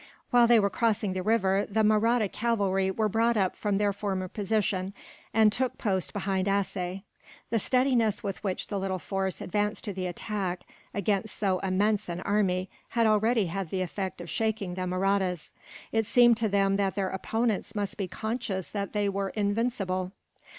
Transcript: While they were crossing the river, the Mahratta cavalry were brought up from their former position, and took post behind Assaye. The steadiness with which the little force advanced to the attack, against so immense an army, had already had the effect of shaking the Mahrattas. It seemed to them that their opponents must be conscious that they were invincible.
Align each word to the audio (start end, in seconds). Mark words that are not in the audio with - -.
While 0.31 0.47
they 0.47 0.59
were 0.59 0.71
crossing 0.71 1.13
the 1.13 1.21
river, 1.21 1.67
the 1.69 1.83
Mahratta 1.83 2.27
cavalry 2.27 2.89
were 2.89 3.07
brought 3.07 3.37
up 3.37 3.55
from 3.55 3.77
their 3.77 3.93
former 3.93 4.27
position, 4.27 4.95
and 5.31 5.51
took 5.53 5.77
post 5.77 6.11
behind 6.11 6.47
Assaye. 6.47 7.03
The 7.51 7.59
steadiness 7.59 8.23
with 8.23 8.43
which 8.43 8.65
the 8.69 8.79
little 8.79 8.97
force 8.97 9.41
advanced 9.41 9.83
to 9.83 9.93
the 9.93 10.07
attack, 10.07 10.61
against 10.91 11.35
so 11.37 11.59
immense 11.59 12.09
an 12.09 12.21
army, 12.21 12.67
had 12.89 13.05
already 13.05 13.45
had 13.45 13.69
the 13.69 13.83
effect 13.83 14.21
of 14.21 14.27
shaking 14.31 14.73
the 14.73 14.87
Mahrattas. 14.87 15.51
It 15.91 16.07
seemed 16.07 16.37
to 16.37 16.49
them 16.49 16.77
that 16.77 16.95
their 16.95 17.11
opponents 17.11 17.75
must 17.75 17.95
be 17.95 18.07
conscious 18.07 18.71
that 18.71 18.93
they 18.93 19.07
were 19.07 19.29
invincible. 19.29 20.13